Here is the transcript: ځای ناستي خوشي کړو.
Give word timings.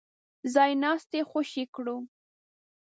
ځای 0.53 0.71
ناستي 0.83 1.19
خوشي 1.29 1.63
کړو. 1.75 1.97